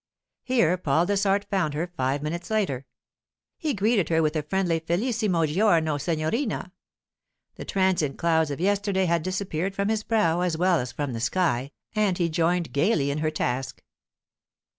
Here 0.41 0.77
Paul 0.77 1.05
Dessart 1.05 1.45
found 1.51 1.75
her 1.75 1.93
five 1.95 2.23
minutes 2.23 2.49
later. 2.49 2.87
He 3.59 3.75
greeted 3.75 4.09
her 4.09 4.23
with 4.23 4.35
a 4.35 4.41
friendly, 4.41 4.79
'Felicissimo 4.79 5.45
giorno, 5.45 5.99
signorina!' 5.99 6.71
The 7.53 7.65
transient 7.65 8.17
clouds 8.17 8.49
of 8.49 8.59
yesterday 8.59 9.05
had 9.05 9.21
disappeared 9.21 9.75
from 9.75 9.89
his 9.89 10.01
brow 10.01 10.41
as 10.41 10.57
well 10.57 10.79
as 10.79 10.91
from 10.91 11.13
the 11.13 11.19
sky, 11.21 11.69
and 11.93 12.17
he 12.17 12.29
joined 12.29 12.73
gaily 12.73 13.11
in 13.11 13.19
her 13.19 13.29
task. 13.29 13.83